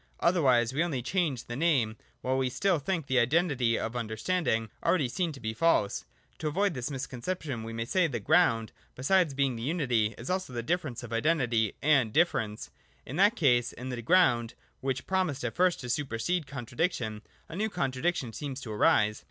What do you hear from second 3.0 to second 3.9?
the identity